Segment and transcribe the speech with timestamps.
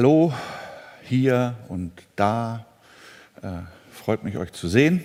[0.00, 0.32] Hallo,
[1.02, 2.64] hier und da.
[3.42, 3.48] Äh,
[3.92, 5.02] freut mich, euch zu sehen.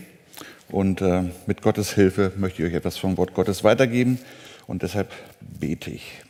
[0.70, 4.20] Und äh, mit Gottes Hilfe möchte ich euch etwas vom Wort Gottes weitergeben.
[4.68, 5.12] Und deshalb
[5.42, 6.24] bete ich.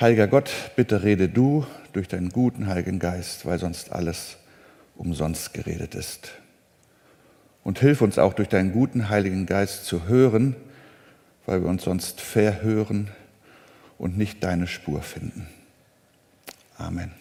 [0.00, 4.36] Heiliger Gott, bitte rede du durch deinen guten Heiligen Geist, weil sonst alles
[4.96, 6.32] umsonst geredet ist.
[7.62, 10.56] Und hilf uns auch durch deinen guten Heiligen Geist zu hören,
[11.46, 13.08] weil wir uns sonst verhören
[13.98, 15.46] und nicht deine Spur finden.
[16.80, 17.12] Amen.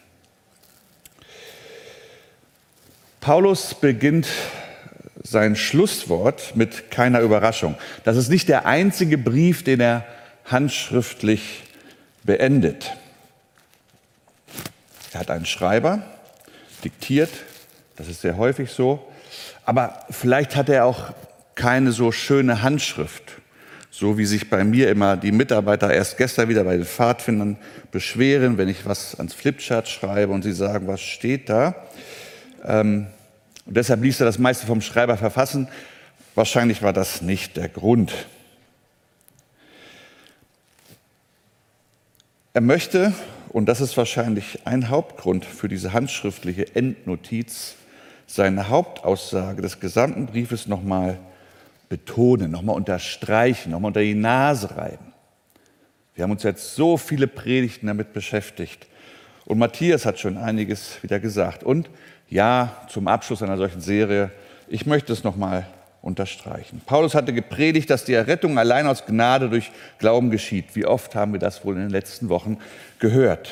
[3.19, 4.27] Paulus beginnt
[5.21, 7.75] sein Schlusswort mit keiner Überraschung.
[8.05, 10.05] Das ist nicht der einzige Brief, den er
[10.45, 11.63] handschriftlich
[12.23, 12.95] beendet.
[15.11, 16.03] Er hat einen Schreiber,
[16.85, 17.31] diktiert,
[17.97, 19.11] das ist sehr häufig so,
[19.65, 21.13] aber vielleicht hat er auch
[21.55, 23.38] keine so schöne Handschrift,
[23.99, 27.57] so wie sich bei mir immer die Mitarbeiter erst gestern wieder bei den Pfadfindern
[27.91, 31.75] beschweren, wenn ich was ans Flipchart schreibe und sie sagen, was steht da.
[32.63, 33.07] Ähm,
[33.65, 35.67] und deshalb ließ er das meiste vom Schreiber verfassen.
[36.33, 38.13] Wahrscheinlich war das nicht der Grund.
[42.53, 43.11] Er möchte,
[43.49, 47.75] und das ist wahrscheinlich ein Hauptgrund für diese handschriftliche Endnotiz,
[48.27, 51.19] seine Hauptaussage des gesamten Briefes nochmal
[51.89, 55.13] betonen, nochmal unterstreichen, nochmal unter die Nase reiben.
[56.15, 58.87] Wir haben uns jetzt so viele Predigten damit beschäftigt.
[59.45, 61.63] Und Matthias hat schon einiges wieder gesagt.
[61.63, 61.89] Und
[62.29, 64.31] ja, zum Abschluss einer solchen Serie,
[64.67, 65.65] ich möchte es nochmal
[66.01, 66.81] unterstreichen.
[66.85, 70.75] Paulus hatte gepredigt, dass die Errettung allein aus Gnade durch Glauben geschieht.
[70.75, 72.57] Wie oft haben wir das wohl in den letzten Wochen
[72.99, 73.51] gehört?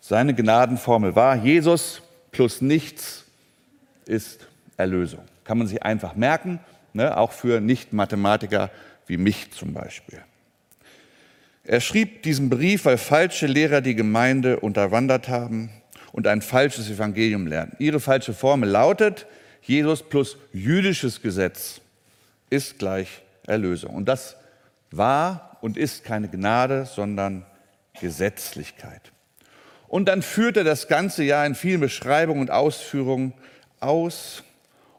[0.00, 3.24] Seine Gnadenformel war, Jesus plus nichts
[4.06, 4.46] ist
[4.76, 5.20] Erlösung.
[5.44, 6.60] Kann man sich einfach merken,
[6.94, 7.16] ne?
[7.16, 8.70] auch für Nicht-Mathematiker
[9.06, 10.22] wie mich zum Beispiel.
[11.64, 15.70] Er schrieb diesen Brief, weil falsche Lehrer die Gemeinde unterwandert haben
[16.12, 17.74] und ein falsches Evangelium lernen.
[17.78, 19.26] Ihre falsche Formel lautet,
[19.62, 21.80] Jesus plus jüdisches Gesetz
[22.50, 23.94] ist gleich Erlösung.
[23.94, 24.36] Und das
[24.90, 27.46] war und ist keine Gnade, sondern
[28.00, 29.12] Gesetzlichkeit.
[29.88, 33.32] Und dann führt er das ganze Jahr in vielen Beschreibungen und Ausführungen
[33.80, 34.42] aus.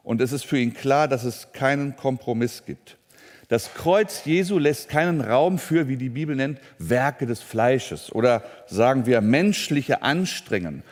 [0.06, 2.96] Und es ist für ihn klar, dass es keinen Kompromiss gibt.
[3.48, 8.44] Das Kreuz Jesu lässt keinen Raum für, wie die Bibel nennt, Werke des Fleisches oder
[8.68, 10.84] sagen wir menschliche Anstrengungen,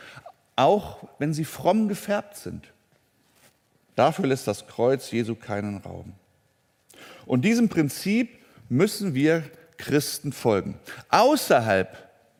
[0.57, 2.67] auch wenn sie fromm gefärbt sind.
[3.95, 6.11] Dafür lässt das Kreuz Jesu keinen Raum.
[7.25, 8.37] Und diesem Prinzip
[8.67, 9.43] müssen wir
[9.77, 10.77] Christen folgen.
[11.07, 11.87] Außerhalb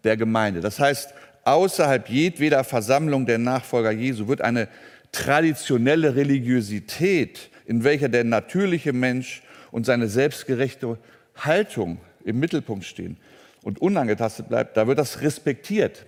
[0.03, 1.13] der Gemeinde, das heißt
[1.45, 4.67] außerhalb jedweder Versammlung der Nachfolger Jesu, wird eine
[5.15, 10.97] traditionelle Religiosität, in welcher der natürliche Mensch und seine selbstgerechte
[11.35, 13.17] Haltung im Mittelpunkt stehen
[13.63, 16.05] und unangetastet bleibt, da wird das respektiert.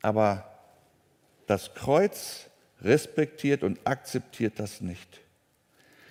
[0.00, 0.48] Aber
[1.46, 2.48] das Kreuz
[2.82, 5.20] respektiert und akzeptiert das nicht.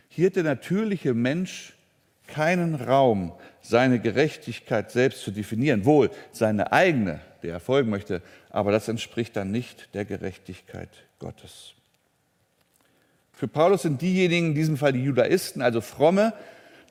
[0.10, 1.74] Hier hat der natürliche Mensch
[2.28, 3.32] keinen Raum,
[3.62, 9.36] seine Gerechtigkeit selbst zu definieren, wohl seine eigene, der er folgen möchte, aber das entspricht
[9.36, 10.90] dann nicht der Gerechtigkeit
[11.20, 11.77] Gottes.
[13.38, 16.34] Für Paulus sind diejenigen, in diesem Fall die Judaisten, also Fromme,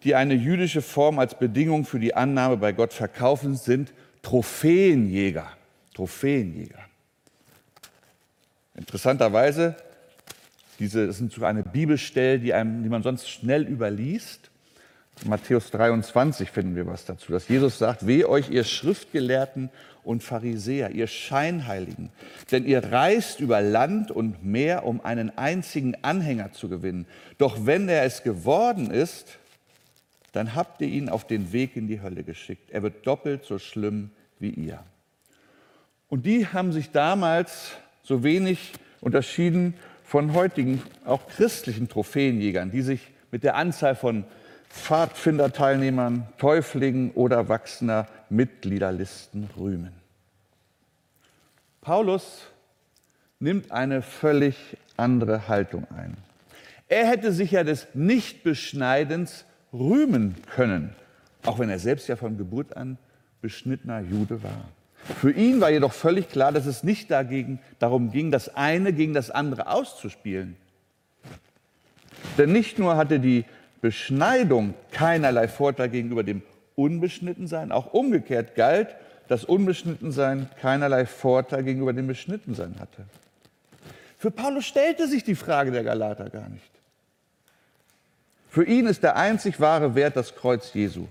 [0.05, 3.93] die eine jüdische Form als Bedingung für die Annahme bei Gott verkaufen, sind
[4.23, 5.49] Trophäenjäger.
[5.93, 6.79] Trophäenjäger.
[8.77, 9.75] Interessanterweise,
[10.79, 14.51] diese sind sogar eine Bibelstelle, die, einem, die man sonst schnell überliest.
[15.25, 19.71] Matthäus 23 finden wir was dazu, dass Jesus sagt, weh euch ihr Schriftgelehrten
[20.05, 22.11] und Pharisäer, ihr Scheinheiligen,
[22.53, 27.07] denn ihr reist über Land und Meer, um einen einzigen Anhänger zu gewinnen.
[27.39, 29.39] Doch wenn er es geworden ist,
[30.33, 32.71] dann habt ihr ihn auf den Weg in die Hölle geschickt.
[32.71, 34.81] Er wird doppelt so schlimm wie ihr.
[36.09, 37.73] Und die haben sich damals
[38.03, 43.01] so wenig unterschieden von heutigen, auch christlichen Trophäenjägern, die sich
[43.33, 44.25] mit der Anzahl von
[44.77, 49.93] Pfadfinderteilnehmern, Täuflingen oder wachsender Mitgliederlisten rühmen.
[51.81, 52.43] Paulus
[53.41, 56.17] nimmt eine völlig andere Haltung ein.
[56.89, 60.95] Er hätte sich ja des Nichtbeschneidens rühmen können,
[61.45, 62.99] auch wenn er selbst ja von Geburt an
[63.41, 64.69] beschnittener Jude war.
[65.21, 69.15] Für ihn war jedoch völlig klar, dass es nicht dagegen, darum ging, das eine gegen
[69.15, 70.57] das andere auszuspielen.
[72.39, 73.45] Denn nicht nur hatte die
[73.81, 76.43] Beschneidung keinerlei Vorteil gegenüber dem
[76.75, 78.95] Unbeschnittensein, auch umgekehrt galt,
[79.29, 83.05] dass Unbeschnittensein keinerlei Vorteil gegenüber dem Beschnittensein hatte.
[84.19, 86.71] Für Paulus stellte sich die Frage der Galater gar nicht.
[88.49, 91.07] Für ihn ist der einzig wahre Wert das Kreuz Jesu.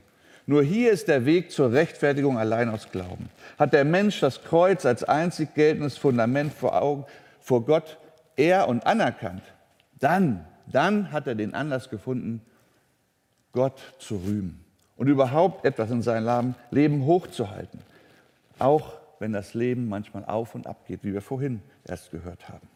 [0.47, 3.29] Nur hier ist der Weg zur Rechtfertigung allein aus Glauben.
[3.57, 7.05] Hat der Mensch das Kreuz als einzig geltendes Fundament vor Augen,
[7.39, 7.97] vor Gott
[8.35, 9.43] er und anerkannt,
[9.99, 12.41] dann, dann hat er den Anlass gefunden,
[13.55, 14.63] Gott zu rühmen
[14.97, 17.79] und überhaupt etwas in seinem Leben hochzuhalten.
[18.59, 22.67] Auch wenn das Leben manchmal auf und ab geht, wie wir vorhin erst gehört haben.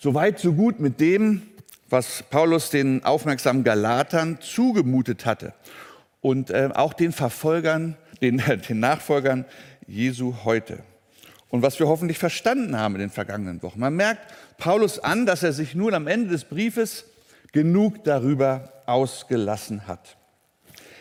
[0.00, 1.42] Soweit, so gut mit dem,
[1.88, 5.52] was Paulus den aufmerksamen Galatern zugemutet hatte
[6.20, 9.44] und äh, auch den Verfolgern, den, den Nachfolgern
[9.86, 10.80] Jesu heute.
[11.50, 13.78] Und was wir hoffentlich verstanden haben in den vergangenen Wochen.
[13.78, 14.22] Man merkt
[14.56, 17.04] Paulus an, dass er sich nun am Ende des Briefes
[17.52, 20.16] genug darüber ausgelassen hat.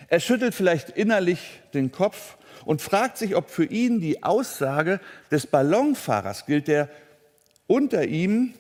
[0.08, 5.00] Er schüttelt vielleicht innerlich den Kopf und fragt sich, ob für ihn die Aussage
[5.30, 6.90] des Ballonfahrers gilt, der
[7.68, 8.54] unter ihm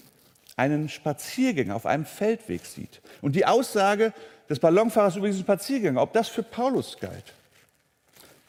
[0.57, 3.01] einen Spaziergänger auf einem Feldweg sieht.
[3.21, 4.13] Und die Aussage
[4.49, 7.33] des Ballonfahrers über diesen Spaziergänger, ob das für Paulus galt.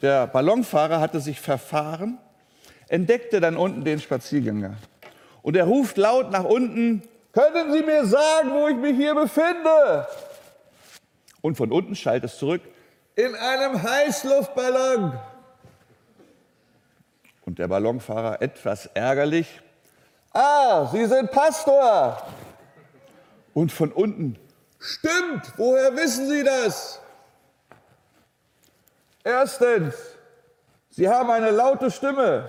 [0.01, 2.17] Der Ballonfahrer hatte sich verfahren,
[2.89, 4.75] entdeckte dann unten den Spaziergänger.
[5.41, 10.07] Und er ruft laut nach unten, können Sie mir sagen, wo ich mich hier befinde?
[11.43, 12.61] Und von unten schallt es zurück,
[13.15, 15.19] in einem Heißluftballon.
[17.45, 19.59] Und der Ballonfahrer etwas ärgerlich,
[20.31, 22.25] ah, Sie sind Pastor.
[23.53, 24.39] Und von unten,
[24.79, 27.01] stimmt, woher wissen Sie das?
[29.25, 29.95] Erstens,
[30.91, 32.47] Sie haben eine laute Stimme.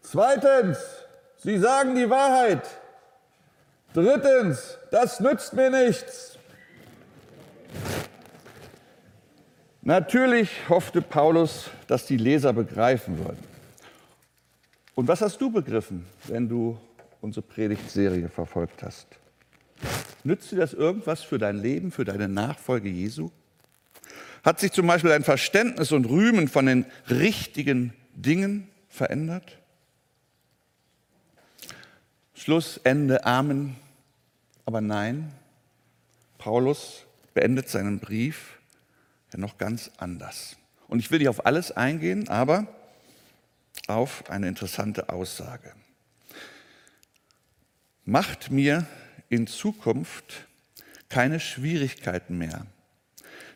[0.00, 0.78] Zweitens,
[1.36, 2.66] Sie sagen die Wahrheit.
[3.92, 6.38] Drittens, das nützt mir nichts.
[9.82, 13.42] Natürlich hoffte Paulus, dass die Leser begreifen würden.
[14.94, 16.78] Und was hast du begriffen, wenn du
[17.22, 19.06] unsere Predigtserie verfolgt hast?
[20.22, 23.30] Nützt dir das irgendwas für dein Leben, für deine Nachfolge Jesu?
[24.42, 29.56] Hat sich zum Beispiel dein Verständnis und Rühmen von den richtigen Dingen verändert?
[32.34, 33.76] Schluss, Ende, Amen.
[34.66, 35.32] Aber nein,
[36.36, 38.59] Paulus beendet seinen Brief
[39.32, 40.56] ja noch ganz anders.
[40.88, 42.66] Und ich will nicht auf alles eingehen, aber
[43.86, 45.72] auf eine interessante Aussage.
[48.04, 48.86] Macht mir
[49.28, 50.46] in Zukunft
[51.08, 52.66] keine Schwierigkeiten mehr,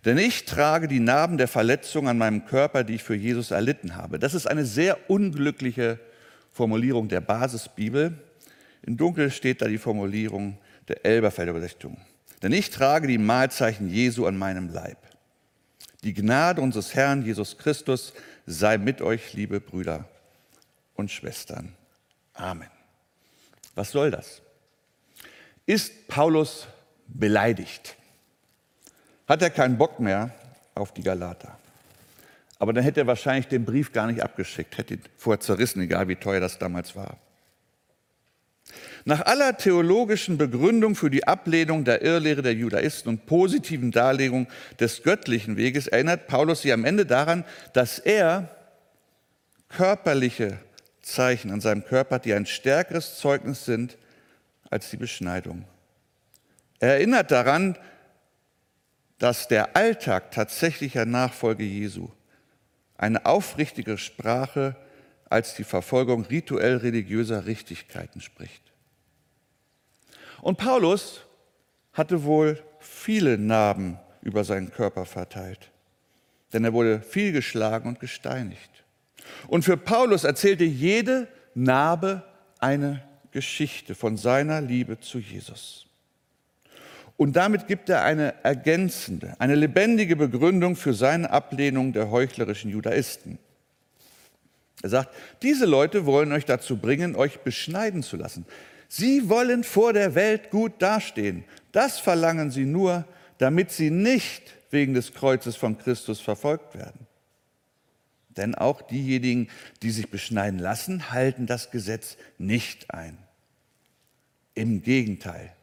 [0.05, 3.97] denn ich trage die Narben der Verletzung an meinem Körper, die ich für Jesus erlitten
[3.97, 4.19] habe.
[4.19, 5.99] Das ist eine sehr unglückliche
[6.53, 8.19] Formulierung der Basisbibel.
[8.83, 11.97] In Dunkel steht da die Formulierung der Elberfelder Übersetzung.
[12.43, 14.99] Denn ich trage die Mahlzeichen Jesu an meinem Leib.
[16.05, 18.13] Die Gnade unseres Herrn Jesus Christus
[18.47, 20.05] sei mit euch, liebe Brüder
[20.97, 21.75] und Schwestern.
[22.35, 22.69] Amen.
[23.75, 24.43] Was soll das?
[25.65, 26.67] Ist Paulus
[27.09, 27.97] beleidigt?
[29.27, 30.31] Hat er keinen Bock mehr
[30.75, 31.57] auf die Galater?
[32.59, 36.07] Aber dann hätte er wahrscheinlich den Brief gar nicht abgeschickt, hätte ihn vorher zerrissen, egal
[36.09, 37.17] wie teuer das damals war.
[39.07, 44.49] Nach aller theologischen Begründung für die Ablehnung der Irrlehre der Judaisten und positiven Darlegung
[44.81, 48.49] des göttlichen Weges erinnert Paulus sie am Ende daran, dass er
[49.69, 50.59] körperliche
[51.03, 53.99] Zeichen an seinem Körper die ein stärkeres Zeugnis sind
[54.71, 55.67] als die Beschneidung.
[56.81, 57.77] Er erinnert daran,
[59.19, 62.09] dass der Alltag tatsächlicher Nachfolge Jesu
[62.97, 64.77] eine aufrichtige Sprache
[65.29, 68.64] als die Verfolgung rituell religiöser Richtigkeiten spricht.
[70.45, 71.23] Und Paulus
[71.95, 75.71] hatte wohl viele Narben über seinen Körper verteilt,
[76.53, 78.85] denn er wurde viel geschlagen und gesteinigt.
[79.49, 82.23] Und für Paulus erzählte jede Narbe
[82.59, 85.87] eine Geschichte von seiner Liebe zu Jesus.
[87.17, 93.39] Und damit gibt er eine ergänzende, eine lebendige Begründung für seine Ablehnung der heuchlerischen Judaisten.
[94.83, 98.45] Er sagt, diese Leute wollen euch dazu bringen, euch beschneiden zu lassen.
[98.97, 101.43] Sie wollen vor der Welt gut dastehen.
[101.73, 103.05] Das verlangen sie nur,
[103.39, 107.09] damit sie nicht wegen des Kreuzes von Christus verfolgt werden.
[108.29, 109.49] Denn auch diejenigen,
[109.83, 113.19] die sich beschneiden lassen, halten das Gesetz nicht ein.
[114.55, 115.57] Im Gegenteil,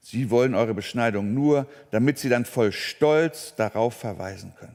[0.00, 4.74] sie wollen eure Beschneidung nur, damit sie dann voll Stolz darauf verweisen können.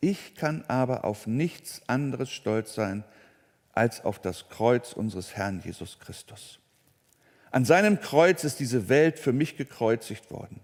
[0.00, 3.04] Ich kann aber auf nichts anderes stolz sein
[3.78, 6.58] als auf das Kreuz unseres Herrn Jesus Christus.
[7.52, 10.60] An seinem Kreuz ist diese Welt für mich gekreuzigt worden.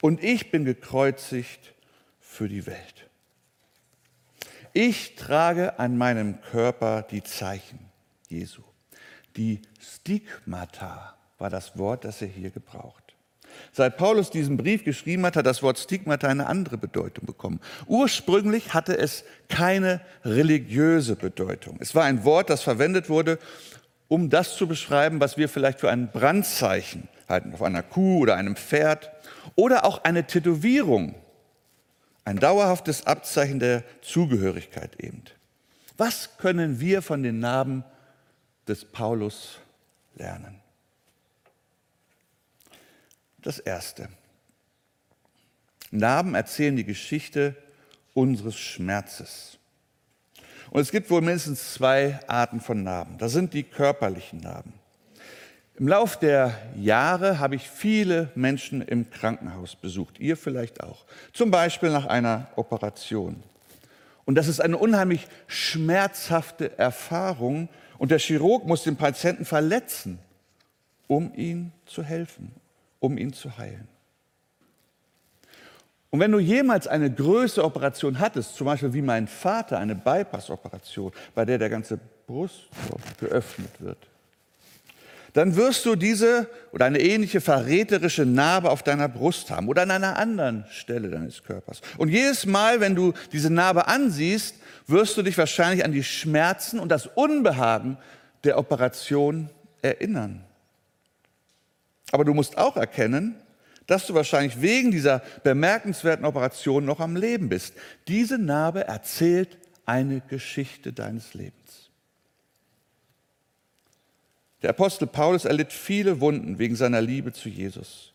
[0.00, 1.74] Und ich bin gekreuzigt
[2.20, 3.10] für die Welt.
[4.72, 7.80] Ich trage an meinem Körper die Zeichen
[8.28, 8.62] Jesu.
[9.36, 13.03] Die Stigmata war das Wort, das er hier gebraucht.
[13.72, 17.60] Seit Paulus diesen Brief geschrieben hat, hat das Wort Stigmata eine andere Bedeutung bekommen.
[17.86, 21.76] Ursprünglich hatte es keine religiöse Bedeutung.
[21.80, 23.38] Es war ein Wort, das verwendet wurde,
[24.08, 28.36] um das zu beschreiben, was wir vielleicht für ein Brandzeichen halten, auf einer Kuh oder
[28.36, 29.10] einem Pferd
[29.54, 31.14] oder auch eine Tätowierung,
[32.24, 35.22] ein dauerhaftes Abzeichen der Zugehörigkeit eben.
[35.96, 37.84] Was können wir von den Narben
[38.66, 39.58] des Paulus
[40.16, 40.63] lernen?
[43.44, 44.08] Das Erste.
[45.90, 47.54] Narben erzählen die Geschichte
[48.14, 49.58] unseres Schmerzes.
[50.70, 53.18] Und es gibt wohl mindestens zwei Arten von Narben.
[53.18, 54.72] Das sind die körperlichen Narben.
[55.76, 61.50] Im Lauf der Jahre habe ich viele Menschen im Krankenhaus besucht, ihr vielleicht auch, zum
[61.50, 63.42] Beispiel nach einer Operation.
[64.24, 70.18] Und das ist eine unheimlich schmerzhafte Erfahrung und der Chirurg muss den Patienten verletzen,
[71.08, 72.50] um ihm zu helfen,
[73.04, 73.86] um ihn zu heilen.
[76.10, 81.12] Und wenn du jemals eine größere Operation hattest, zum Beispiel wie mein Vater, eine Bypass-Operation,
[81.34, 83.98] bei der der ganze Brustkorb geöffnet wird,
[85.34, 89.90] dann wirst du diese oder eine ähnliche verräterische Narbe auf deiner Brust haben oder an
[89.90, 91.80] einer anderen Stelle deines Körpers.
[91.98, 94.54] Und jedes Mal, wenn du diese Narbe ansiehst,
[94.86, 97.98] wirst du dich wahrscheinlich an die Schmerzen und das Unbehagen
[98.44, 99.50] der Operation
[99.82, 100.44] erinnern.
[102.14, 103.34] Aber du musst auch erkennen,
[103.88, 107.74] dass du wahrscheinlich wegen dieser bemerkenswerten Operation noch am Leben bist.
[108.06, 111.90] Diese Narbe erzählt eine Geschichte deines Lebens.
[114.62, 118.12] Der Apostel Paulus erlitt viele Wunden wegen seiner Liebe zu Jesus.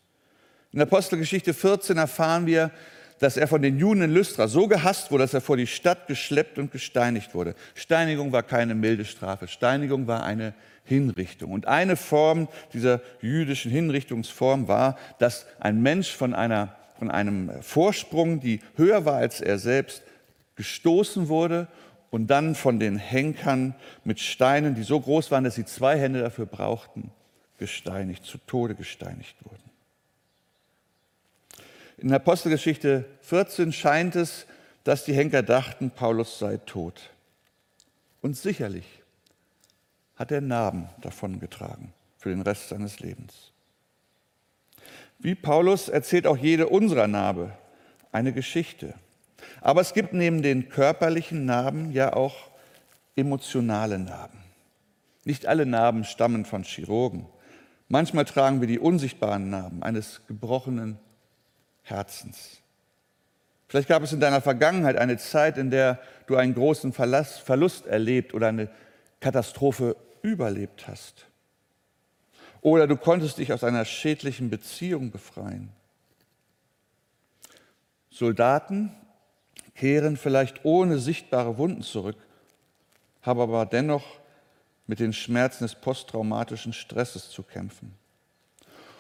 [0.72, 2.72] In Apostelgeschichte 14 erfahren wir,
[3.20, 6.08] dass er von den Juden in Lystra so gehasst wurde, dass er vor die Stadt
[6.08, 7.53] geschleppt und gesteinigt wurde.
[7.75, 10.53] Steinigung war keine milde Strafe, Steinigung war eine
[10.89, 11.51] Hinrichtung.
[11.51, 18.39] Und eine Form dieser jüdischen Hinrichtungsform war, dass ein Mensch von, einer, von einem Vorsprung,
[18.39, 20.03] die höher war als er selbst,
[20.55, 21.67] gestoßen wurde
[22.10, 26.22] und dann von den Henkern mit Steinen, die so groß waren, dass sie zwei Hände
[26.22, 27.12] dafür brauchten,
[27.60, 29.69] gesteinigt, zu Tode gesteinigt wurden.
[31.98, 34.48] In Apostelgeschichte 14 scheint es,
[34.84, 37.12] dass die Henker dachten, Paulus sei tot.
[38.22, 38.99] Und sicherlich
[40.19, 43.53] hat er Narben davon getragen für den Rest seines Lebens.
[45.17, 47.53] Wie Paulus erzählt auch jede unserer Narbe
[48.11, 48.93] eine Geschichte.
[49.61, 52.35] Aber es gibt neben den körperlichen Narben ja auch
[53.15, 54.39] emotionale Narben.
[55.23, 57.25] Nicht alle Narben stammen von Chirurgen.
[57.88, 60.99] Manchmal tragen wir die unsichtbaren Narben eines gebrochenen
[61.81, 62.61] Herzens.
[63.67, 68.33] Vielleicht gab es in deiner Vergangenheit eine Zeit, in der du einen großen Verlust erlebt
[68.33, 68.69] oder eine
[69.19, 71.25] Katastrophe überlebt hast.
[72.61, 75.69] Oder du konntest dich aus einer schädlichen Beziehung befreien.
[78.09, 78.91] Soldaten
[79.75, 82.17] kehren vielleicht ohne sichtbare Wunden zurück,
[83.21, 84.03] haben aber dennoch
[84.88, 87.93] mit den Schmerzen des posttraumatischen Stresses zu kämpfen.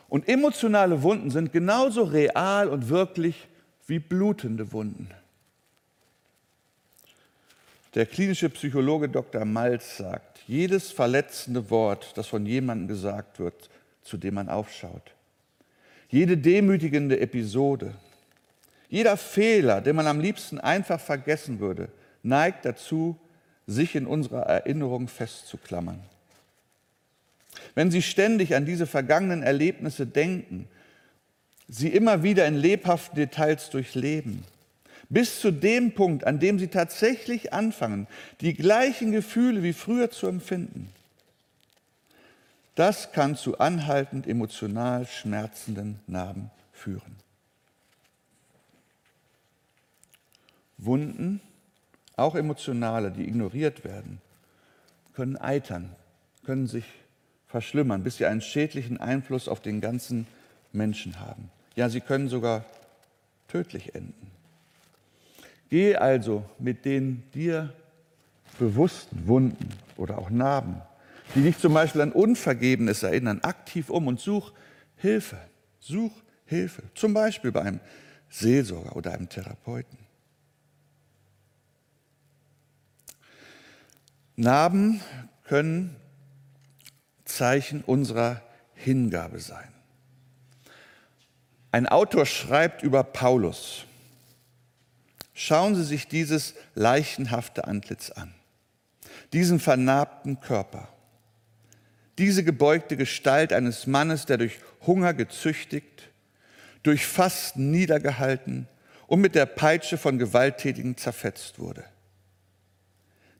[0.07, 3.47] Und emotionale Wunden sind genauso real und wirklich
[3.87, 5.09] wie blutende Wunden.
[7.95, 9.45] Der klinische Psychologe Dr.
[9.45, 13.69] Malz sagt, jedes verletzende Wort, das von jemandem gesagt wird,
[14.03, 15.13] zu dem man aufschaut,
[16.09, 17.93] jede demütigende Episode,
[18.89, 21.89] jeder Fehler, den man am liebsten einfach vergessen würde,
[22.23, 23.17] neigt dazu,
[23.67, 25.99] sich in unserer Erinnerung festzuklammern.
[27.75, 30.67] Wenn Sie ständig an diese vergangenen Erlebnisse denken,
[31.69, 34.43] sie immer wieder in lebhaften Details durchleben,
[35.09, 38.07] bis zu dem Punkt, an dem Sie tatsächlich anfangen,
[38.41, 40.91] die gleichen Gefühle wie früher zu empfinden,
[42.75, 47.17] das kann zu anhaltend emotional schmerzenden Narben führen.
[50.77, 51.41] Wunden,
[52.15, 54.21] auch emotionale, die ignoriert werden,
[55.13, 55.93] können eitern,
[56.45, 56.85] können sich
[57.47, 60.25] verschlimmern, bis sie einen schädlichen Einfluss auf den ganzen
[60.71, 61.49] Menschen haben.
[61.75, 62.63] Ja, sie können sogar
[63.49, 64.31] tödlich enden.
[65.69, 67.73] Geh also mit den dir
[68.57, 70.81] bewussten Wunden oder auch Narben,
[71.35, 74.51] die dich zum Beispiel an Unvergebenes erinnern, aktiv um und such
[74.95, 75.37] Hilfe.
[75.79, 76.11] Such
[76.45, 77.79] Hilfe, zum Beispiel bei einem
[78.29, 79.97] Seelsorger oder einem Therapeuten.
[84.35, 85.01] Narben
[85.43, 85.95] können
[87.25, 88.41] Zeichen unserer
[88.73, 89.67] Hingabe sein.
[91.71, 93.85] Ein Autor schreibt über Paulus.
[95.41, 98.33] Schauen Sie sich dieses leichenhafte Antlitz an,
[99.31, 100.89] diesen vernarbten Körper,
[102.17, 106.09] diese gebeugte Gestalt eines Mannes, der durch Hunger gezüchtigt,
[106.83, 108.67] durch Fasten niedergehalten
[109.07, 111.85] und mit der Peitsche von Gewalttätigen zerfetzt wurde.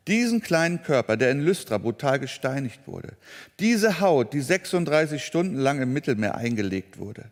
[0.08, 3.18] Diesen kleinen Körper, der in Lystra brutal gesteinigt wurde,
[3.60, 7.30] diese Haut, die 36 Stunden lang im Mittelmeer eingelegt wurde,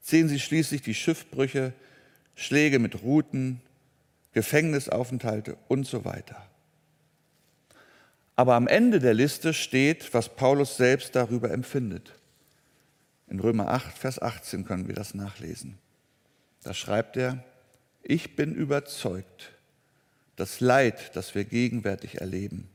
[0.00, 1.72] sehen Sie schließlich die Schiffbrüche,
[2.38, 3.60] Schläge mit Ruten,
[4.32, 6.48] Gefängnisaufenthalte und so weiter.
[8.36, 12.14] Aber am Ende der Liste steht, was Paulus selbst darüber empfindet.
[13.26, 15.78] In Römer 8, Vers 18 können wir das nachlesen.
[16.62, 17.42] Da schreibt er,
[18.04, 19.50] ich bin überzeugt,
[20.36, 22.68] das Leid, das wir gegenwärtig erleben,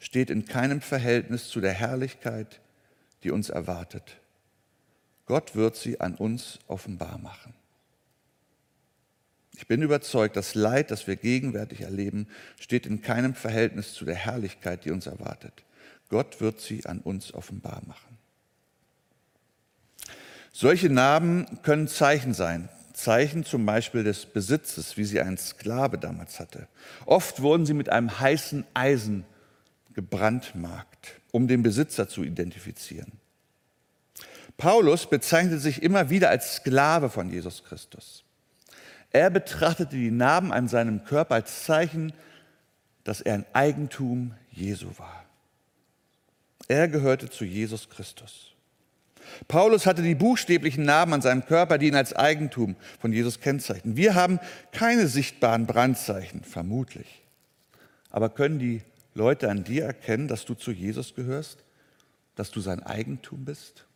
[0.00, 2.60] steht in keinem Verhältnis zu der Herrlichkeit,
[3.22, 4.16] die uns erwartet.
[5.26, 7.54] Gott wird sie an uns offenbar machen.
[9.56, 12.28] Ich bin überzeugt, das Leid, das wir gegenwärtig erleben,
[12.60, 15.64] steht in keinem Verhältnis zu der Herrlichkeit, die uns erwartet.
[16.08, 18.18] Gott wird sie an uns offenbar machen.
[20.52, 22.68] Solche Narben können Zeichen sein.
[22.92, 26.66] Zeichen zum Beispiel des Besitzes, wie sie ein Sklave damals hatte.
[27.04, 29.24] Oft wurden sie mit einem heißen Eisen
[29.92, 33.12] gebrandmarkt, um den Besitzer zu identifizieren.
[34.56, 38.25] Paulus bezeichnete sich immer wieder als Sklave von Jesus Christus.
[39.16, 42.12] Er betrachtete die Narben an seinem Körper als Zeichen,
[43.02, 45.24] dass er ein Eigentum Jesu war.
[46.68, 48.52] Er gehörte zu Jesus Christus.
[49.48, 53.96] Paulus hatte die buchstäblichen Narben an seinem Körper, die ihn als Eigentum von Jesus kennzeichnen.
[53.96, 54.38] Wir haben
[54.70, 57.22] keine sichtbaren Brandzeichen, vermutlich.
[58.10, 58.82] Aber können die
[59.14, 61.64] Leute an dir erkennen, dass du zu Jesus gehörst,
[62.34, 63.86] dass du sein Eigentum bist?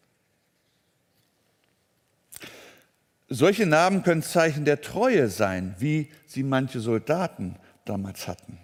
[3.32, 8.58] Solche Narben können Zeichen der Treue sein, wie sie manche Soldaten damals hatten.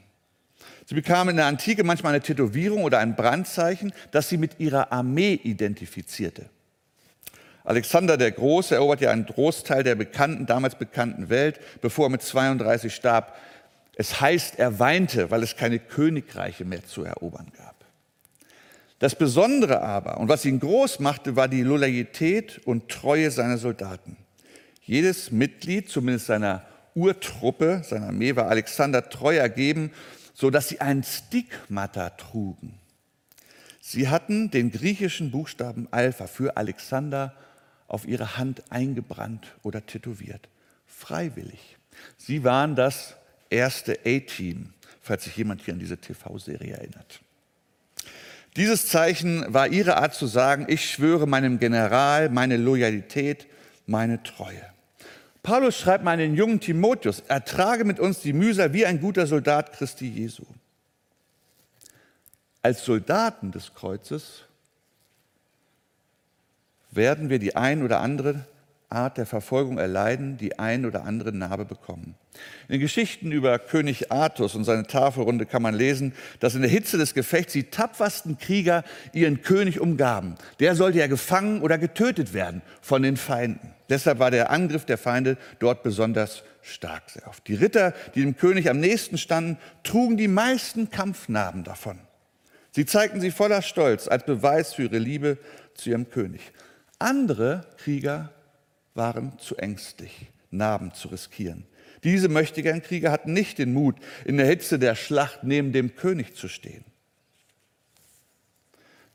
[0.87, 4.91] Sie bekamen in der Antike manchmal eine Tätowierung oder ein Brandzeichen, das sie mit ihrer
[4.91, 6.47] Armee identifizierte.
[7.63, 12.23] Alexander der Große erobert ja einen Großteil der bekannten, damals bekannten Welt, bevor er mit
[12.23, 13.37] 32 starb.
[13.95, 17.77] Es heißt, er weinte, weil es keine Königreiche mehr zu erobern gab.
[18.99, 24.17] Das Besondere aber und was ihn groß machte, war die Loyalität und Treue seiner Soldaten.
[24.87, 29.91] Jedes Mitglied, zumindest seiner Urtruppe, seiner Armee, war Alexander treu ergeben,
[30.33, 32.75] sodass sie ein Stigmata trugen.
[33.81, 37.35] Sie hatten den griechischen Buchstaben Alpha für Alexander
[37.89, 40.49] auf ihre Hand eingebrannt oder tätowiert.
[40.87, 41.77] Freiwillig.
[42.17, 43.17] Sie waren das
[43.51, 44.73] erste A-Team,
[45.03, 47.21] falls sich jemand hier an diese TV-Serie erinnert.
[48.57, 53.47] Dieses Zeichen war ihre Art zu sagen, ich schwöre meinem General meine Loyalität,
[53.87, 54.76] meine Treue.
[55.47, 60.09] Paulus schreibt meinen jungen Timotheus, ertrage mit uns die Mühsal wie ein guter Soldat Christi
[60.09, 60.43] Jesu.
[62.63, 64.43] Als Soldaten des Kreuzes
[66.91, 68.45] werden wir die ein oder andere
[68.89, 72.17] Art der Verfolgung erleiden, die ein oder andere Narbe bekommen.
[72.67, 76.71] In den Geschichten über König Artus und seine Tafelrunde kann man lesen, dass in der
[76.71, 78.83] Hitze des Gefechts die tapfersten Krieger
[79.13, 80.35] ihren König umgaben.
[80.59, 83.76] Der sollte ja gefangen oder getötet werden von den Feinden.
[83.89, 87.47] Deshalb war der Angriff der Feinde dort besonders stark sehr oft.
[87.47, 92.01] Die Ritter, die dem König am nächsten standen, trugen die meisten Kampfnarben davon.
[92.73, 95.39] Sie zeigten sie voller Stolz als Beweis für ihre Liebe
[95.75, 96.53] zu ihrem König.
[96.99, 98.33] Andere Krieger
[98.95, 101.67] waren zu ängstlich, Narben zu riskieren.
[102.05, 106.37] Diese mächtigen Krieger hatten nicht den Mut, in der Hitze der Schlacht neben dem König
[106.37, 106.85] zu stehen.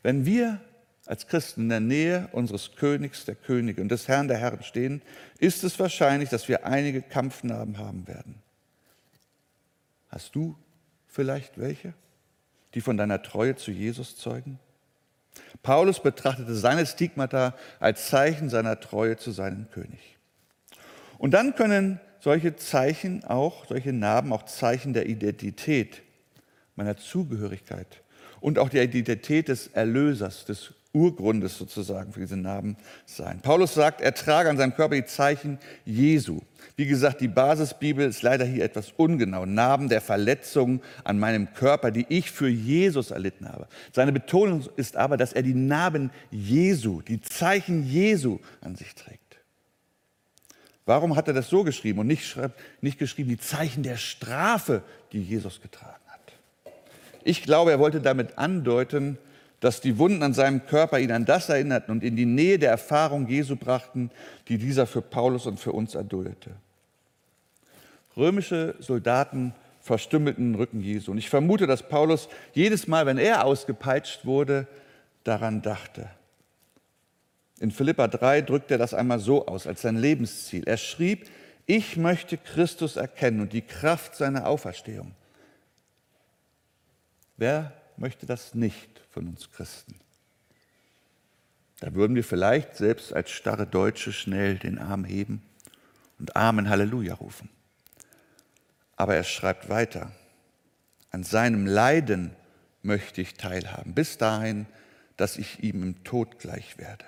[0.04, 0.60] Wenn wir
[1.12, 5.02] als Christen in der Nähe unseres Königs, der Könige und des Herrn der Herren stehen,
[5.40, 8.36] ist es wahrscheinlich, dass wir einige Kampfnarben haben werden.
[10.08, 10.56] Hast du
[11.10, 11.94] vielleicht welche,
[12.76, 14.58] die von deiner Treue zu Jesus zeugen?
[15.64, 20.18] Paulus betrachtete seine Stigmata als Zeichen seiner Treue zu seinem König.
[21.18, 26.04] Und dann können solche Zeichen auch, solche Narben auch Zeichen der Identität,
[26.78, 28.02] meiner Zugehörigkeit
[28.40, 32.76] und auch der Identität des Erlösers, des Urgrundes sozusagen für diese Narben
[33.06, 33.40] sein.
[33.42, 36.42] Paulus sagt, er trage an seinem Körper die Zeichen Jesu.
[36.76, 39.46] Wie gesagt, die Basisbibel ist leider hier etwas ungenau.
[39.46, 43.68] Narben der Verletzungen an meinem Körper, die ich für Jesus erlitten habe.
[43.94, 49.20] Seine Betonung ist aber, dass er die Narben Jesu, die Zeichen Jesu an sich trägt.
[50.86, 52.38] Warum hat er das so geschrieben und nicht,
[52.82, 56.74] nicht geschrieben die Zeichen der Strafe, die Jesus getragen hat?
[57.24, 59.18] Ich glaube, er wollte damit andeuten,
[59.62, 62.72] dass die Wunden an seinem Körper ihn an das erinnerten und in die Nähe der
[62.72, 64.12] Erfahrung Jesu brachten,
[64.48, 66.52] die dieser für Paulus und für uns erduldete.
[68.18, 71.12] Römische Soldaten verstümmelten den Rücken Jesu.
[71.12, 74.68] Und ich vermute, dass Paulus jedes Mal, wenn er ausgepeitscht wurde,
[75.24, 76.10] daran dachte.
[77.60, 80.64] In Philippa 3 drückt er das einmal so aus als sein Lebensziel.
[80.66, 81.30] Er schrieb,
[81.68, 85.12] ich möchte Christus erkennen und die Kraft seiner Auferstehung.
[87.38, 87.72] Wer
[88.02, 89.96] möchte das nicht von uns Christen?
[91.80, 95.42] Da würden wir vielleicht selbst als starre Deutsche schnell den Arm heben
[96.20, 97.50] und Amen Halleluja rufen.
[98.98, 100.12] Aber er schreibt weiter,
[101.12, 102.36] an seinem Leiden
[102.84, 104.66] möchte ich teilhaben, bis dahin,
[105.18, 107.06] dass ich ihm im Tod gleich werde.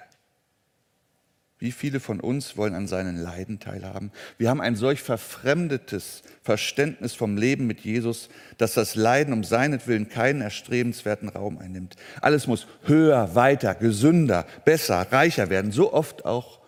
[1.63, 4.11] Wie viele von uns wollen an seinen Leiden teilhaben?
[4.37, 10.09] Wir haben ein solch verfremdetes Verständnis vom Leben mit Jesus, dass das Leiden um seinetwillen
[10.09, 11.95] keinen erstrebenswerten Raum einnimmt.
[12.19, 15.71] Alles muss höher, weiter, gesünder, besser, reicher werden.
[15.71, 16.59] So oft auch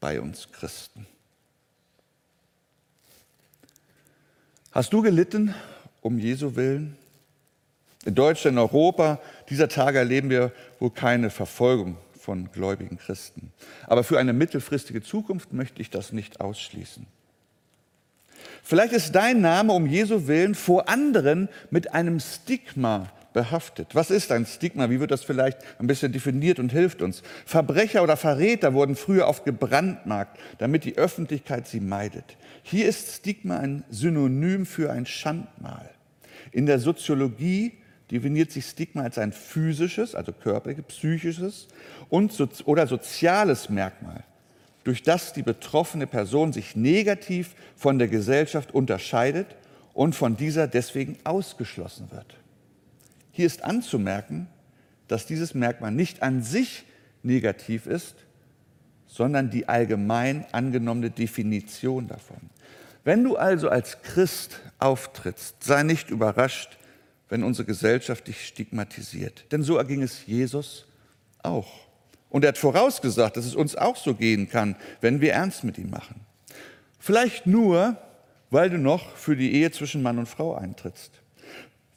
[0.00, 1.06] bei uns Christen.
[4.70, 5.54] Hast du gelitten
[6.00, 6.96] um Jesu willen?
[8.06, 13.52] In Deutschland, in Europa dieser Tage erleben wir wohl keine Verfolgung von gläubigen Christen.
[13.86, 17.06] Aber für eine mittelfristige Zukunft möchte ich das nicht ausschließen.
[18.62, 23.94] Vielleicht ist dein Name um Jesu Willen vor anderen mit einem Stigma behaftet.
[23.94, 24.90] Was ist ein Stigma?
[24.90, 27.22] Wie wird das vielleicht ein bisschen definiert und hilft uns?
[27.44, 32.36] Verbrecher oder Verräter wurden früher oft gebrandmarkt, damit die Öffentlichkeit sie meidet.
[32.62, 35.90] Hier ist Stigma ein Synonym für ein Schandmal.
[36.52, 37.72] In der Soziologie
[38.12, 41.68] definiert sich Stigma als ein physisches, also körperliches, psychisches
[42.10, 44.22] und so, oder soziales Merkmal,
[44.84, 49.46] durch das die betroffene Person sich negativ von der Gesellschaft unterscheidet
[49.94, 52.36] und von dieser deswegen ausgeschlossen wird.
[53.30, 54.46] Hier ist anzumerken,
[55.08, 56.84] dass dieses Merkmal nicht an sich
[57.22, 58.16] negativ ist,
[59.06, 62.50] sondern die allgemein angenommene Definition davon.
[63.04, 66.78] Wenn du also als Christ auftrittst, sei nicht überrascht,
[67.32, 69.50] wenn unsere Gesellschaft dich stigmatisiert.
[69.52, 70.84] Denn so erging es Jesus
[71.42, 71.86] auch.
[72.28, 75.78] Und er hat vorausgesagt, dass es uns auch so gehen kann, wenn wir ernst mit
[75.78, 76.20] ihm machen.
[76.98, 77.96] Vielleicht nur,
[78.50, 81.22] weil du noch für die Ehe zwischen Mann und Frau eintrittst.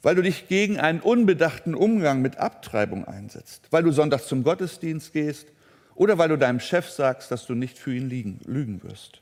[0.00, 3.68] Weil du dich gegen einen unbedachten Umgang mit Abtreibung einsetzt.
[3.70, 5.48] Weil du sonntags zum Gottesdienst gehst.
[5.94, 9.20] Oder weil du deinem Chef sagst, dass du nicht für ihn liegen, lügen wirst.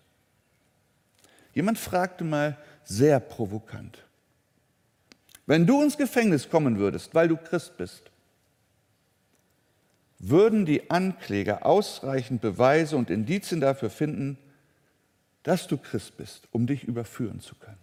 [1.54, 3.98] Jemand fragte mal sehr provokant,
[5.46, 8.10] wenn du ins Gefängnis kommen würdest, weil du Christ bist,
[10.18, 14.38] würden die Ankläger ausreichend Beweise und Indizien dafür finden,
[15.42, 17.78] dass du Christ bist, um dich überführen zu können.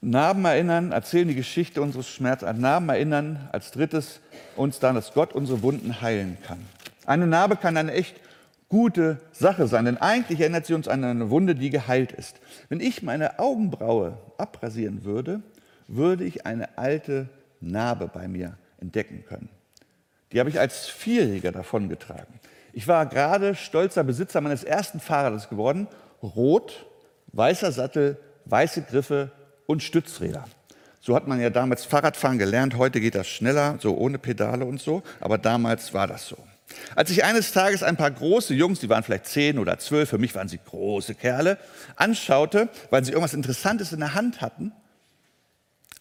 [0.00, 2.48] Narben erinnern, erzählen die Geschichte unseres Schmerzes.
[2.48, 4.20] An Narben erinnern als drittes
[4.54, 6.64] uns daran, dass Gott unsere Wunden heilen kann.
[7.06, 8.20] Eine Narbe kann eine echt
[8.68, 12.40] gute Sache sein, denn eigentlich erinnert sie uns an eine Wunde, die geheilt ist.
[12.68, 15.42] Wenn ich meine Augenbraue abrasieren würde,
[15.88, 17.28] würde ich eine alte
[17.60, 19.48] Narbe bei mir entdecken können.
[20.32, 22.40] Die habe ich als Vierjähriger davongetragen.
[22.72, 25.88] Ich war gerade stolzer Besitzer meines ersten Fahrrades geworden.
[26.22, 26.86] Rot,
[27.32, 29.30] weißer Sattel, weiße Griffe
[29.66, 30.44] und Stützräder.
[31.00, 32.76] So hat man ja damals Fahrradfahren gelernt.
[32.76, 35.02] Heute geht das schneller, so ohne Pedale und so.
[35.20, 36.36] Aber damals war das so.
[36.94, 40.18] Als ich eines Tages ein paar große Jungs, die waren vielleicht zehn oder zwölf, für
[40.18, 41.58] mich waren sie große Kerle,
[41.94, 44.72] anschaute, weil sie irgendwas Interessantes in der Hand hatten,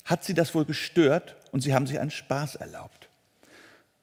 [0.06, 3.10] hat sie das wohl gestört und sie haben sich einen Spaß erlaubt.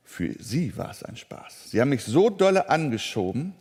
[0.05, 1.70] Für sie war es ein Spaß.
[1.70, 3.55] Sie haben mich so dolle angeschoben,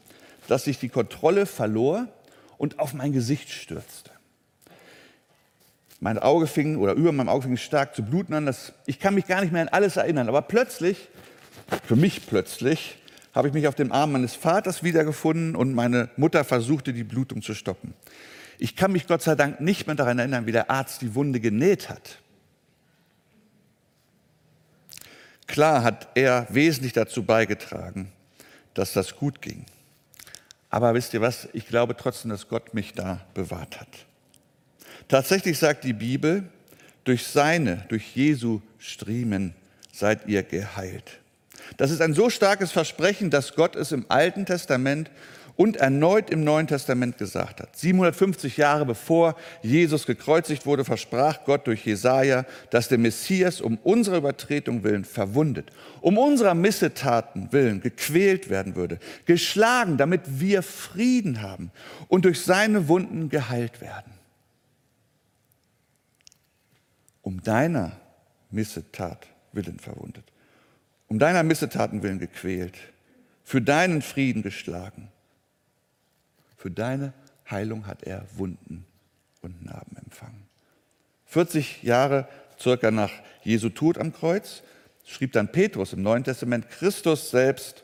[0.48, 2.08] dass ich die Kontrolle verlor
[2.58, 4.12] und auf mein Gesicht stürzte.
[6.00, 8.48] Mein Auge fing oder über meinem Auge fing stark zu bluten an.
[8.48, 11.08] Das, ich kann mich gar nicht mehr an alles erinnern, aber plötzlich
[11.86, 12.98] für mich plötzlich,
[13.34, 17.42] habe ich mich auf dem Arm meines Vaters wiedergefunden und meine Mutter versuchte, die Blutung
[17.42, 17.94] zu stoppen.
[18.60, 21.40] Ich kann mich Gott sei Dank nicht mehr daran erinnern, wie der Arzt die Wunde
[21.40, 22.20] genäht hat.
[25.48, 28.12] Klar hat er wesentlich dazu beigetragen,
[28.74, 29.66] dass das gut ging.
[30.70, 31.50] Aber wisst ihr was?
[31.54, 33.90] Ich glaube trotzdem, dass Gott mich da bewahrt hat.
[35.08, 36.50] Tatsächlich sagt die Bibel,
[37.04, 39.54] durch seine, durch Jesu Striemen
[39.92, 41.21] seid ihr geheilt.
[41.78, 45.10] Das ist ein so starkes Versprechen, dass Gott es im Alten Testament
[45.56, 47.78] und erneut im Neuen Testament gesagt hat.
[47.78, 54.18] 750 Jahre bevor Jesus gekreuzigt wurde, versprach Gott durch Jesaja, dass der Messias um unserer
[54.18, 61.72] Übertretung willen verwundet, um unserer Missetaten willen gequält werden würde, geschlagen, damit wir Frieden haben
[62.08, 64.14] und durch seine Wunden geheilt werden.
[67.22, 67.92] Um deiner
[68.50, 70.31] Missetat willen verwundet
[71.12, 72.78] um deiner Missetaten willen gequält,
[73.44, 75.10] für deinen Frieden geschlagen.
[76.56, 77.12] Für deine
[77.50, 78.86] Heilung hat er Wunden
[79.42, 80.44] und Narben empfangen.
[81.26, 83.12] 40 Jahre circa nach
[83.44, 84.64] Jesu Tod am Kreuz,
[85.06, 87.84] schrieb dann Petrus im Neuen Testament, Christus selbst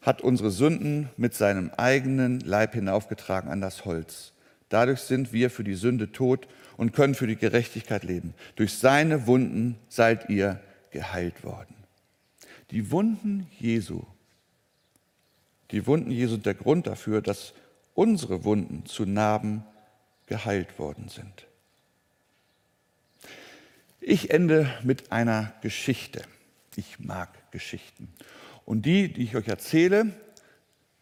[0.00, 4.30] hat unsere Sünden mit seinem eigenen Leib hinaufgetragen an das Holz.
[4.68, 8.32] Dadurch sind wir für die Sünde tot und können für die Gerechtigkeit leben.
[8.54, 10.60] Durch seine Wunden seid ihr
[10.92, 11.74] geheilt worden.
[12.70, 14.04] Die Wunden Jesu,
[15.70, 17.54] die Wunden Jesu sind der Grund dafür, dass
[17.94, 19.64] unsere Wunden zu Narben
[20.26, 21.46] geheilt worden sind.
[24.00, 26.22] Ich ende mit einer Geschichte.
[26.76, 28.12] Ich mag Geschichten.
[28.66, 30.12] Und die, die ich euch erzähle,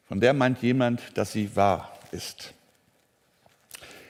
[0.06, 2.54] von der meint jemand, dass sie wahr ist.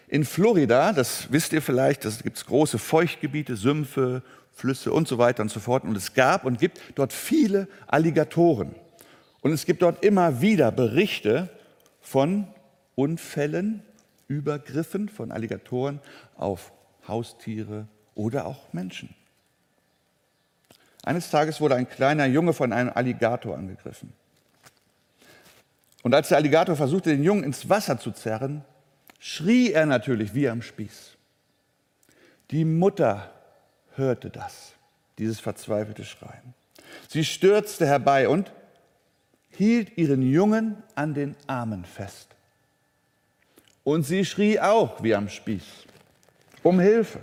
[0.09, 5.19] In Florida, das wisst ihr vielleicht, da gibt es große Feuchtgebiete, Sümpfe, Flüsse und so
[5.19, 5.85] weiter und so fort.
[5.85, 8.75] Und es gab und gibt dort viele Alligatoren.
[9.41, 11.51] Und es gibt dort immer wieder Berichte
[12.01, 12.47] von
[12.95, 13.83] Unfällen,
[14.29, 16.01] Übergriffen von Alligatoren
[16.37, 16.73] auf
[17.09, 19.15] Haustiere oder auch Menschen.
[21.05, 24.13] Eines Tages wurde ein kleiner Junge von einem Alligator angegriffen.
[26.03, 28.65] Und als der Alligator versuchte, den Jungen ins Wasser zu zerren,
[29.19, 31.17] schrie er natürlich wie am Spieß.
[32.51, 33.31] Die Mutter
[33.97, 34.73] hörte das,
[35.19, 36.55] dieses verzweifelte Schreien.
[37.09, 38.53] Sie stürzte herbei und
[39.51, 42.29] hielt ihren Jungen an den Armen fest.
[43.85, 45.65] Und sie schrie auch wie am Spieß
[46.63, 47.21] um Hilfe.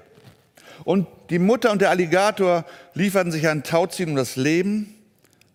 [0.84, 4.96] Und die Mutter und der Alligator lieferten sich ein Tauziehen um das Leben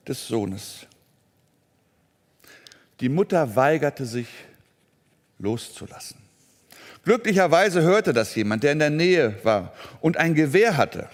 [0.06, 0.86] des Sohnes.
[3.00, 4.28] Die Mutter weigerte sich
[5.38, 6.23] loszulassen.
[7.04, 11.08] Glücklicherweise hörte das jemand, der in der Nähe war und ein Gewehr hatte.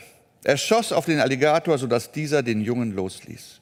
[0.44, 3.60] Er schoss auf den Alligator, sodass dieser den Jungen losließ.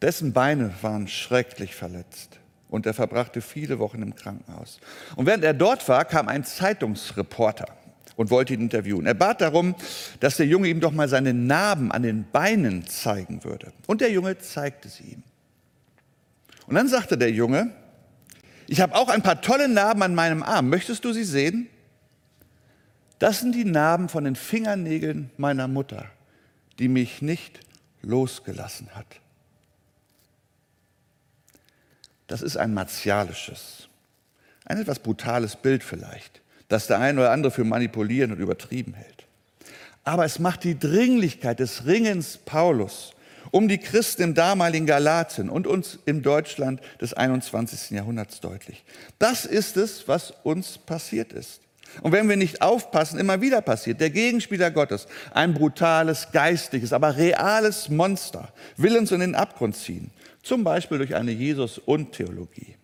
[0.00, 2.38] Dessen Beine waren schrecklich verletzt
[2.70, 4.80] und er verbrachte viele Wochen im Krankenhaus.
[5.16, 7.66] Und während er dort war, kam ein Zeitungsreporter
[8.16, 9.06] und wollte ihn interviewen.
[9.06, 9.74] Er bat darum,
[10.20, 13.72] dass der Junge ihm doch mal seine Narben an den Beinen zeigen würde.
[13.86, 15.22] Und der Junge zeigte sie ihm.
[16.66, 17.72] Und dann sagte der Junge,
[18.70, 20.68] ich habe auch ein paar tolle Narben an meinem Arm.
[20.68, 21.68] Möchtest du sie sehen?
[23.18, 26.06] Das sind die Narben von den Fingernägeln meiner Mutter,
[26.78, 27.60] die mich nicht
[28.00, 29.06] losgelassen hat.
[32.26, 33.88] Das ist ein martialisches,
[34.64, 39.26] ein etwas brutales Bild vielleicht das der eine oder andere für manipulieren und übertrieben hält.
[40.04, 43.12] Aber es macht die Dringlichkeit des Ringens Paulus
[43.50, 47.90] um die Christen im damaligen Galatien und uns im Deutschland des 21.
[47.90, 48.84] Jahrhunderts deutlich.
[49.18, 51.60] Das ist es, was uns passiert ist.
[52.02, 54.00] Und wenn wir nicht aufpassen, immer wieder passiert.
[54.00, 60.10] Der Gegenspieler Gottes, ein brutales, geistliches, aber reales Monster, will uns in den Abgrund ziehen.
[60.42, 62.76] Zum Beispiel durch eine Jesus-und-Theologie.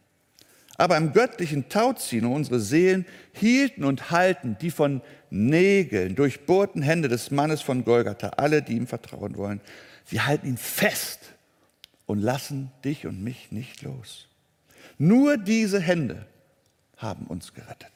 [0.77, 5.01] Aber im göttlichen Tauziehen unsere Seelen hielten und halten die von
[5.31, 9.61] Nägeln durchbohrten Hände des Mannes von Golgatha, alle, die ihm vertrauen wollen.
[10.07, 11.21] Sie halten ihn fest
[12.07, 14.29] und lassen dich und mich nicht los.
[14.99, 16.27] Nur diese Hände
[16.97, 17.93] haben uns gerettet.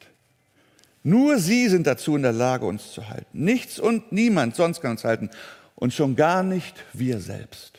[1.02, 3.44] Nur sie sind dazu in der Lage, uns zu halten.
[3.44, 5.30] Nichts und niemand sonst kann uns halten.
[5.76, 7.78] Und schon gar nicht wir selbst.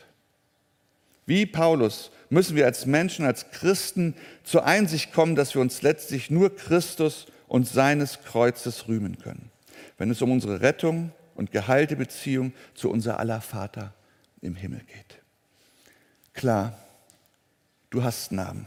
[1.24, 6.30] Wie Paulus müssen wir als Menschen, als Christen zur Einsicht kommen, dass wir uns letztlich
[6.30, 9.50] nur Christus und seines Kreuzes rühmen können,
[9.98, 13.94] wenn es um unsere Rettung und geheilte Beziehung zu unser aller Vater
[14.42, 15.22] im Himmel geht.
[16.34, 16.78] Klar,
[17.90, 18.66] du hast Namen,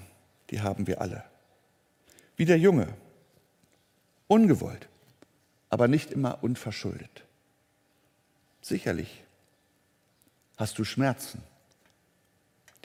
[0.49, 1.23] die haben wir alle.
[2.35, 2.87] Wie der Junge,
[4.27, 4.87] ungewollt,
[5.69, 7.23] aber nicht immer unverschuldet.
[8.61, 9.23] Sicherlich
[10.57, 11.43] hast du Schmerzen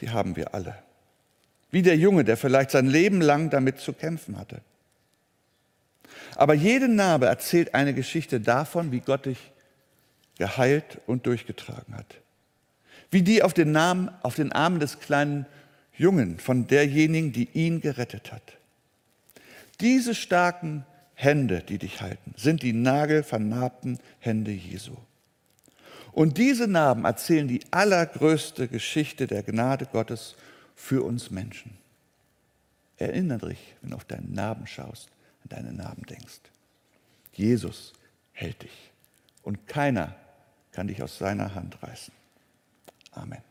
[0.00, 0.74] die haben wir alle.
[1.70, 4.61] Wie der Junge, der vielleicht sein Leben lang damit zu kämpfen hatte.
[6.37, 9.53] Aber jede Narbe erzählt eine Geschichte davon, wie Gott dich
[10.38, 12.16] geheilt und durchgetragen hat.
[13.11, 15.46] Wie die auf den, Namen, auf den Armen des kleinen
[15.96, 18.57] Jungen von derjenigen, die ihn gerettet hat.
[19.81, 24.96] Diese starken Hände, die dich halten, sind die nagelvernarbten Hände Jesu.
[26.12, 30.37] Und diese Narben erzählen die allergrößte Geschichte der Gnade Gottes
[30.75, 31.77] für uns Menschen.
[32.96, 35.09] Erinnere dich, wenn du auf deinen Narben schaust,
[35.42, 36.40] an deine Narben denkst.
[37.33, 37.92] Jesus
[38.33, 38.90] hält dich
[39.42, 40.14] und keiner
[40.73, 42.12] kann dich aus seiner Hand reißen.
[43.16, 43.49] Amen.